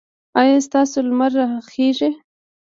ایا 0.39 0.57
ستاسو 0.67 0.97
لمر 1.07 1.31
به 1.37 1.43
راخېژي؟ 1.51 2.09